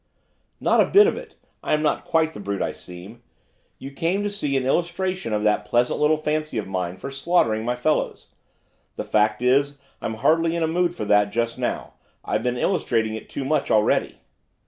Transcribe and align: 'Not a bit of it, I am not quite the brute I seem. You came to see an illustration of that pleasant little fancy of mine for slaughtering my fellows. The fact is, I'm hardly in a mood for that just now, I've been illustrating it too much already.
'Not 0.59 0.81
a 0.81 0.87
bit 0.89 1.05
of 1.05 1.15
it, 1.15 1.35
I 1.61 1.73
am 1.75 1.83
not 1.83 2.05
quite 2.05 2.33
the 2.33 2.39
brute 2.39 2.63
I 2.63 2.71
seem. 2.71 3.21
You 3.77 3.91
came 3.91 4.23
to 4.23 4.31
see 4.31 4.57
an 4.57 4.65
illustration 4.65 5.31
of 5.31 5.43
that 5.43 5.63
pleasant 5.63 5.99
little 5.99 6.17
fancy 6.17 6.57
of 6.57 6.65
mine 6.67 6.97
for 6.97 7.11
slaughtering 7.11 7.63
my 7.63 7.75
fellows. 7.75 8.29
The 8.95 9.03
fact 9.03 9.43
is, 9.43 9.77
I'm 10.01 10.15
hardly 10.15 10.55
in 10.55 10.63
a 10.63 10.67
mood 10.67 10.95
for 10.95 11.05
that 11.05 11.29
just 11.29 11.59
now, 11.59 11.93
I've 12.25 12.41
been 12.41 12.57
illustrating 12.57 13.13
it 13.13 13.29
too 13.29 13.45
much 13.45 13.69
already. 13.69 14.21